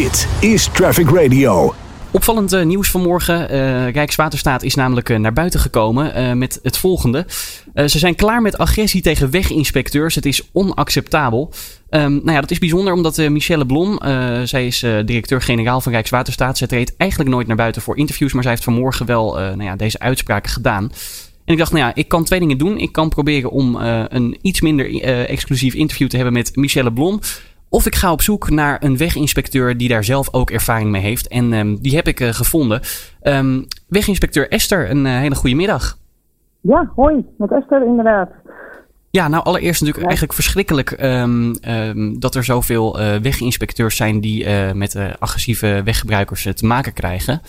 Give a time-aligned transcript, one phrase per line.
[0.00, 1.74] Dit is Traffic Radio.
[2.10, 3.54] Opvallend uh, nieuws vanmorgen.
[3.54, 7.26] Uh, Rijkswaterstaat is namelijk uh, naar buiten gekomen met het volgende.
[7.74, 10.14] ze zijn klaar met agressie tegen weginspecteurs.
[10.14, 11.52] Het is onacceptabel.
[11.90, 13.98] Um, nou ja, dat is bijzonder omdat Michelle Blom,
[14.44, 16.58] zij is directeur-generaal van Rijkswaterstaat.
[16.58, 19.76] Zij treedt eigenlijk nooit naar buiten voor interviews, maar zij heeft vanmorgen wel nou ja,
[19.76, 20.92] deze uitspraken gedaan.
[21.44, 22.78] En ik dacht, nou ja, ik kan twee dingen doen.
[22.78, 23.76] Ik kan proberen om
[24.08, 27.20] een iets minder exclusief interview te hebben met Michelle Blom.
[27.72, 31.28] Of ik ga op zoek naar een weginspecteur die daar zelf ook ervaring mee heeft.
[31.28, 32.80] En um, die heb ik uh, gevonden.
[33.22, 35.98] Um, weginspecteur Esther, een uh, hele goede middag.
[36.60, 38.30] Ja, hoi, met Esther inderdaad.
[39.10, 40.08] Ja, nou allereerst natuurlijk ja.
[40.08, 46.92] eigenlijk verschrikkelijk um, dat er zoveel uh, weginspecteurs zijn die met agressieve weggebruikers te maken
[46.92, 47.42] krijgen.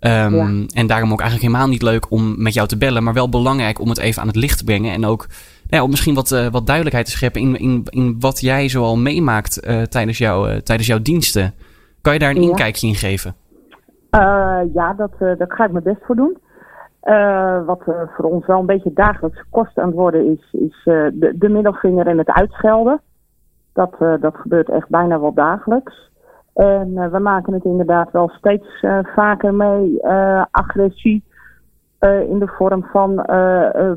[0.00, 0.66] Um, ja.
[0.74, 3.80] En daarom ook eigenlijk helemaal niet leuk om met jou te bellen, maar wel belangrijk
[3.80, 4.92] om het even aan het licht te brengen.
[4.92, 5.26] En ook
[5.68, 8.68] nou ja, om misschien wat, uh, wat duidelijkheid te scheppen in, in, in wat jij
[8.68, 11.52] zoal meemaakt uh, tijdens, jou, uh, tijdens jouw diensten.
[12.00, 12.48] Kan je daar een ja.
[12.48, 13.34] inkijkje in geven?
[14.74, 16.38] ja, dat, dat ga ik mijn best voor doen.
[17.66, 17.82] wat
[18.16, 22.06] voor ons wel een beetje dagelijks kost aan het worden is, is de, de middelvinger
[22.06, 23.00] en het uitschelden.
[23.72, 26.10] Dat, dat gebeurt echt bijna wel dagelijks.
[26.54, 28.66] En we maken het inderdaad wel steeds
[29.14, 30.00] vaker mee.
[32.06, 33.14] Uh, agressie in de vorm van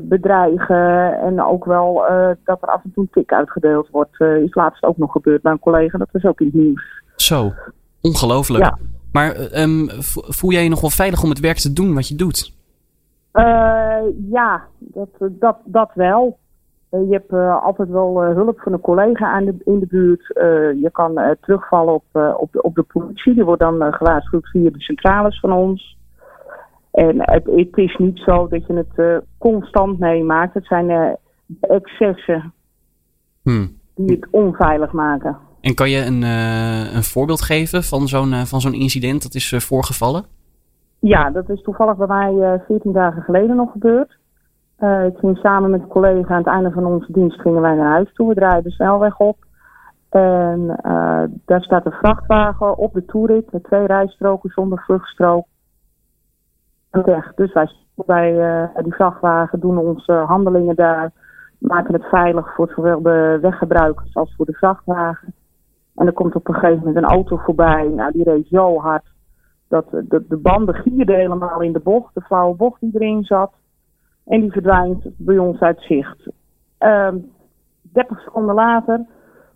[0.02, 1.18] bedreigen.
[1.20, 2.04] En ook wel
[2.44, 4.20] dat er af en toe een tik uitgedeeld wordt.
[4.20, 5.98] is laatst ook nog gebeurd bij een collega.
[5.98, 7.02] Dat was ook in het nieuws.
[7.16, 7.52] Zo,
[8.00, 8.64] ongelooflijk.
[8.64, 8.78] Ja.
[9.12, 12.14] Maar um, voel jij je nog wel veilig om het werk te doen wat je
[12.14, 12.58] doet?
[14.30, 16.38] ja, dat, dat, dat wel.
[16.90, 20.22] Je hebt uh, altijd wel uh, hulp van een collega aan de, in de buurt.
[20.80, 22.04] je kan terugvallen op,
[22.36, 23.34] op, de, op de politie.
[23.34, 25.98] Die wordt dan gewaarschuwd via de centrales van ons.
[26.90, 30.54] En het, het is niet zo dat je het constant meemaakt.
[30.54, 31.18] Het zijn de
[31.60, 32.52] excessen
[33.42, 33.76] hmm.
[33.94, 35.36] die het onveilig maken.
[35.60, 36.22] En kan je een,
[36.96, 40.24] een voorbeeld geven van zo'n van zo'n incident dat is voorgevallen?
[40.98, 44.18] Ja, dat is toevallig bij mij 14 dagen geleden nog gebeurd.
[44.80, 47.74] Uh, ik ging samen met een collega aan het einde van onze dienst gingen wij
[47.74, 48.28] naar huis toe.
[48.28, 49.36] We draaiden de snelweg op.
[50.10, 55.46] En uh, daar staat een vrachtwagen op de toerit met twee rijstroken zonder vluchtstrook.
[56.90, 57.34] Weg.
[57.34, 57.72] Dus wij
[58.06, 61.10] bij uh, die vrachtwagen doen onze handelingen daar.
[61.58, 65.34] Maken het veilig voor zowel de weggebruikers als voor de vrachtwagen.
[65.94, 67.88] En er komt op een gegeven moment een auto voorbij.
[67.88, 69.04] Nou, die reed zo hard
[69.68, 72.14] dat de, de banden gierden helemaal in de bocht.
[72.14, 73.52] De flauwe bocht die erin zat.
[74.26, 76.26] En die verdwijnt bij ons uit zicht.
[76.26, 76.32] Uh,
[76.78, 77.16] ehm,
[77.82, 79.06] 30 seconden later,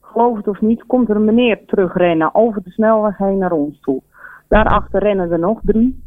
[0.00, 3.80] geloof het of niet, komt er een meneer terugrennen over de snelweg heen naar ons
[3.80, 4.02] toe.
[4.48, 6.03] Daarachter rennen er nog drie.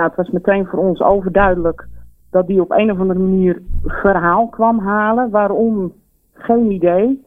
[0.00, 1.88] Nou, het was meteen voor ons overduidelijk
[2.30, 5.30] dat die op een of andere manier verhaal kwam halen.
[5.30, 5.92] Waarom?
[6.32, 7.24] Geen idee.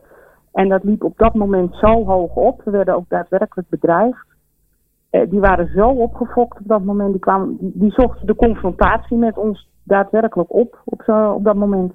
[0.52, 2.62] En dat liep op dat moment zo hoog op.
[2.64, 4.26] We werden ook daadwerkelijk bedreigd.
[5.10, 7.18] Eh, die waren zo opgefokt op dat moment.
[7.60, 11.94] Die, zochten de confrontatie met ons daadwerkelijk op op, op dat moment.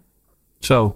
[0.58, 0.94] Zo.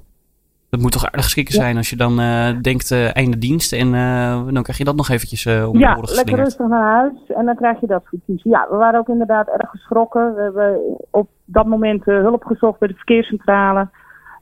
[0.72, 3.86] Dat moet toch aardig schrikken zijn als je dan uh, denkt uh, einde dienst en
[3.86, 7.26] uh, dan krijg je dat nog eventjes om ja, de Ja, lekker rustig naar huis
[7.26, 8.50] en dan krijg je dat voor kiezen.
[8.50, 10.34] Ja, we waren ook inderdaad erg geschrokken.
[10.34, 13.88] We hebben op dat moment hulp gezocht bij de verkeerscentrale.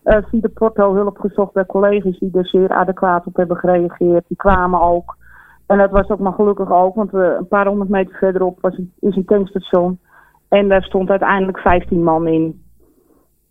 [0.05, 4.25] via de porto hulp gezocht bij collega's die er zeer adequaat op hebben gereageerd.
[4.29, 5.17] Die kwamen ook.
[5.67, 8.79] En dat was ook maar gelukkig ook, want we, een paar honderd meter verderop was
[8.79, 9.99] een, is een tankstation.
[10.49, 12.65] En daar stond uiteindelijk 15 man in.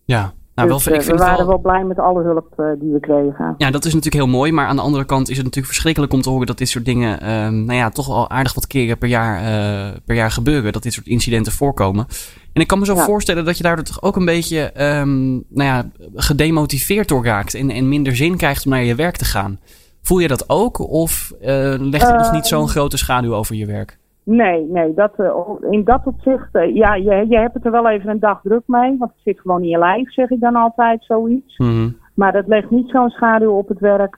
[0.03, 0.31] Ja,
[0.65, 1.57] nou, dus, wel, ik vind we waren wel...
[1.57, 3.55] blij met alle hulp uh, die we kregen.
[3.57, 4.51] Ja, dat is natuurlijk heel mooi.
[4.51, 6.85] Maar aan de andere kant is het natuurlijk verschrikkelijk om te horen dat dit soort
[6.85, 10.73] dingen, um, nou ja, toch al aardig wat keren per jaar, uh, per jaar gebeuren.
[10.73, 12.05] Dat dit soort incidenten voorkomen.
[12.53, 13.03] En ik kan me zo ja.
[13.05, 17.53] voorstellen dat je daardoor toch ook een beetje, um, nou ja, gedemotiveerd door raakt.
[17.53, 19.59] En, en minder zin krijgt om naar je werk te gaan.
[20.01, 20.79] Voel je dat ook?
[20.79, 23.98] Of legt het nog niet zo'n grote schaduw over je werk?
[24.31, 25.31] Nee, nee, dat, uh,
[25.69, 28.63] in dat opzicht, uh, ja, je, je hebt het er wel even een dag druk
[28.65, 31.57] mee, want het zit gewoon in je lijf, zeg ik dan altijd zoiets.
[31.57, 31.97] Mm -hmm.
[32.13, 34.17] Maar dat legt niet zo'n schaduw op het werk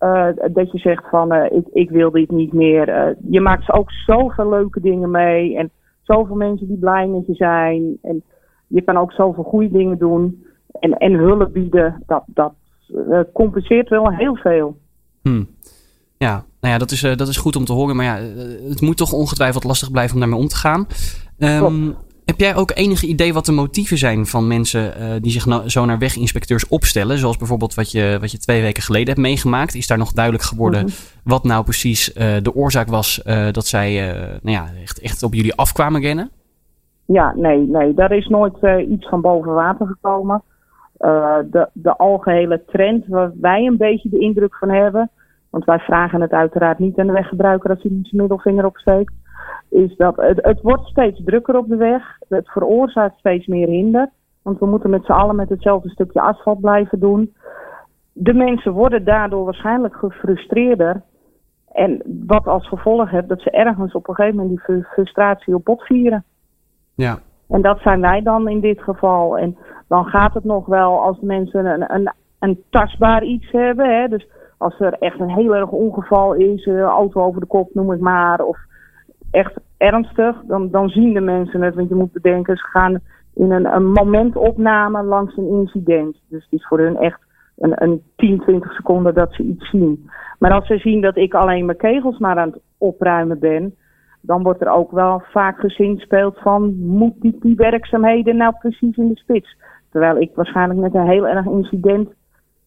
[0.00, 3.16] uh, dat je zegt van, ik, ik wil dit niet meer.
[3.28, 5.70] je maakt ook zoveel leuke dingen mee en
[6.02, 7.98] zoveel mensen die blij met je zijn.
[8.02, 8.22] En
[8.66, 10.44] je kan ook zoveel goede dingen doen
[10.80, 12.52] en, en hulp bieden, dat, dat
[13.32, 14.76] compenseert wel heel veel.
[15.22, 15.46] Hmm.
[16.16, 17.96] Ja, nou ja, dat is, uh, dat is goed om te horen.
[17.96, 18.18] Maar ja,
[18.68, 20.86] het moet toch ongetwijfeld lastig blijven om daarmee om te gaan.
[21.38, 25.46] Um, heb jij ook enige idee wat de motieven zijn van mensen uh, die zich
[25.46, 27.18] nou, zo naar weginspecteurs opstellen?
[27.18, 29.74] Zoals bijvoorbeeld wat je, wat je twee weken geleden hebt meegemaakt.
[29.74, 30.94] Is daar nog duidelijk geworden mm -hmm.
[31.24, 33.22] wat nou precies uh, de oorzaak was
[33.52, 34.12] dat zij
[34.42, 36.30] nou ja, echt, echt op jullie afkwamen rennen?
[37.06, 37.94] Ja, nee, nee.
[37.94, 38.56] Daar is nooit
[38.90, 40.42] iets van boven water gekomen.
[41.50, 45.10] de, de algehele trend waar wij een beetje de indruk van hebben
[45.50, 49.14] want wij vragen het uiteraard niet aan de weggebruiker als hij zijn middelvinger opsteekt,
[49.70, 52.02] is dat het, het wordt steeds drukker op de weg.
[52.28, 54.10] Het veroorzaakt steeds meer hinder.
[54.42, 57.34] Want we moeten met z'n allen met hetzelfde stukje asfalt blijven doen.
[58.12, 61.02] De mensen worden daardoor waarschijnlijk gefrustreerder.
[61.72, 65.64] En wat als gevolg heeft dat ze ergens op een gegeven moment die frustratie op
[65.64, 66.24] bot vieren.
[66.94, 67.18] Ja.
[67.48, 69.38] En dat zijn wij dan in dit geval.
[69.38, 69.56] En
[69.88, 74.00] dan gaat het nog wel als de mensen een, een, een tastbaar iets hebben.
[74.00, 74.08] Hè?
[74.08, 74.28] Dus
[74.58, 78.00] als er echt een heel erg ongeval is, uh, auto over de kop noem ik
[78.00, 78.58] maar, of
[79.30, 81.74] echt ernstig, dan, dan zien de mensen het.
[81.74, 83.00] Want je moet bedenken, ze gaan
[83.34, 86.20] in een, een momentopname langs een incident.
[86.28, 87.20] Dus het is voor hun echt
[87.58, 90.10] een, een 10, 20 seconden dat ze iets zien.
[90.38, 93.74] Maar als ze zien dat ik alleen mijn kegels maar aan het opruimen ben,
[94.20, 99.08] dan wordt er ook wel vaak gezinspeeld van moet die, die werkzaamheden nou precies in
[99.08, 99.56] de spits.
[99.90, 102.08] Terwijl ik waarschijnlijk met een heel erg incident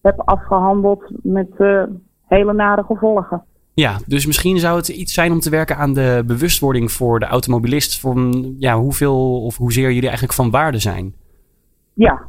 [0.01, 1.83] heb afgehandeld met uh,
[2.27, 3.44] hele nare gevolgen.
[3.74, 7.25] Ja, dus misschien zou het iets zijn om te werken aan de bewustwording voor de
[7.25, 8.00] automobilist.
[8.00, 11.13] Van ja, hoeveel of hoezeer jullie eigenlijk van waarde zijn.
[11.94, 12.21] Ja,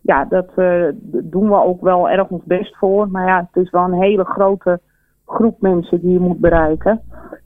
[0.00, 0.84] ja dat uh,
[1.22, 3.08] doen we ook wel erg ons best voor.
[3.10, 4.80] Maar ja, het is wel een hele grote
[5.26, 7.00] groep mensen die je moet bereiken.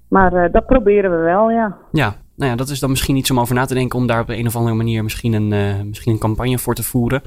[0.08, 1.76] Maar uh, dat proberen we wel, ja.
[1.92, 3.98] Ja, nou ja, dat is dan misschien iets om over na te denken.
[3.98, 6.82] Om daar op een of andere manier misschien een, uh, misschien een campagne voor te
[6.82, 7.22] voeren.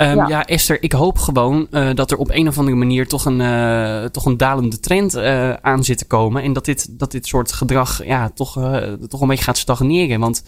[0.00, 0.28] Um, ja.
[0.28, 0.44] ja.
[0.44, 4.04] Esther, ik hoop gewoon uh, dat er op een of andere manier toch een, uh,
[4.04, 6.42] toch een dalende trend uh, aan zit te komen.
[6.42, 8.52] En dat dit, dat dit soort gedrag ja, toch,
[9.08, 10.20] toch een beetje gaat stagneren.
[10.20, 10.44] Want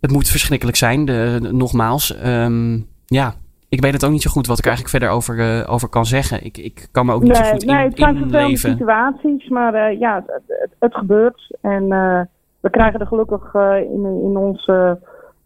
[0.00, 2.16] het moet verschrikkelijk zijn, de, de, nogmaals.
[2.24, 3.34] Um, ja,
[3.68, 6.44] ik weet het ook niet zo goed wat ik eigenlijk verder over, over kan zeggen.
[6.44, 9.48] Ik, ik kan me ook niet nee, zo goed nee, in, het zijn vervelende situaties,
[9.48, 11.56] maar ja, het, het, het, gebeurt.
[11.60, 11.88] En
[12.60, 13.54] we krijgen er gelukkig
[13.94, 14.98] in, in onze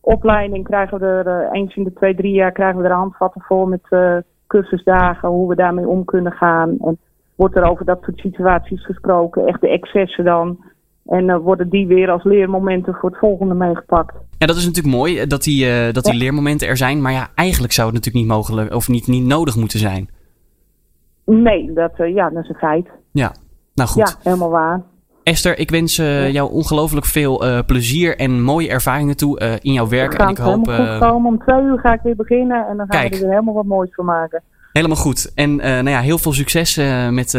[0.06, 3.43] opleiding krijgen we er uh, eens in de twee, drie jaar krijgen we er handvatten
[3.43, 4.17] voor met uh,
[4.47, 6.76] cursusdagen, hoe we daarmee om kunnen gaan.
[6.79, 6.99] En
[7.35, 10.64] wordt er over dat soort situaties gesproken, echt de excessen dan.
[11.06, 14.14] En uh, worden die weer als leermomenten voor het volgende meegepakt.
[14.38, 16.19] Ja, dat is natuurlijk mooi dat die, dat die ja.
[16.19, 17.02] leermomenten er zijn.
[17.02, 20.09] Maar ja, eigenlijk zou het natuurlijk niet mogelijk of niet, niet nodig moeten zijn.
[21.25, 22.88] Nee, dat, ja, dat is een feit.
[23.12, 23.35] Ja,
[23.75, 24.09] nou goed.
[24.09, 24.82] Ja, helemaal waar.
[25.26, 29.73] Esther, ik wens uh, jou ongelooflijk veel uh, plezier en mooie ervaringen toe uh, in
[29.73, 30.14] jouw werk.
[30.14, 30.69] en ik hoop.
[30.69, 31.32] Goed komen.
[31.32, 33.14] Om twee uur ga ik weer beginnen en dan gaan Kijk.
[33.14, 34.43] we er helemaal wat moois van maken.
[34.73, 35.32] Helemaal goed.
[35.34, 36.76] En nou ja, heel veel succes
[37.11, 37.32] met,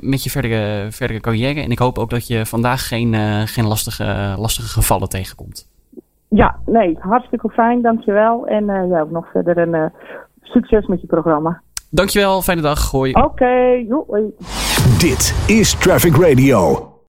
[0.00, 1.60] met je verdere, verdere carrière.
[1.60, 3.14] En ik hoop ook dat je vandaag geen,
[3.48, 5.68] geen lastige, lastige gevallen tegenkomt.
[6.28, 8.46] Ja, nee, hartstikke fijn, dankjewel.
[8.46, 9.92] En ja, ook nog verder een
[10.42, 11.60] succes met je programma.
[11.90, 12.90] Dankjewel, fijne dag.
[12.90, 13.12] Hoi.
[13.12, 13.86] Oké, okay,
[14.98, 16.93] Dit is Traffic Radio.